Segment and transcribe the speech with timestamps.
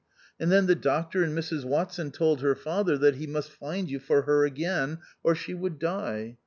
[0.39, 3.99] And then the Doctor and Mrs Watson told her father that he must find you
[3.99, 6.37] for her ao ain, or she would die.